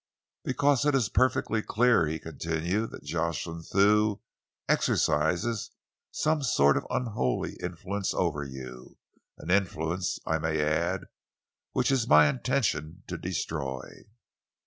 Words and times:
"Because 0.43 0.83
it 0.83 0.95
is 0.95 1.09
perfectly 1.09 1.61
clear," 1.61 2.07
he 2.07 2.17
continued, 2.17 2.89
"that 2.89 3.03
Jocelyn 3.03 3.61
Thew 3.61 4.19
exercises 4.67 5.69
some 6.09 6.41
sort 6.41 6.75
of 6.75 6.87
unholy 6.89 7.53
influence 7.61 8.11
over 8.11 8.43
you, 8.43 8.97
an 9.37 9.51
influence, 9.51 10.17
I 10.25 10.39
may 10.39 10.59
add, 10.59 11.01
which 11.73 11.91
it 11.91 11.93
is 11.93 12.07
my 12.07 12.27
intention 12.27 13.03
to 13.09 13.15
destroy." 13.19 14.05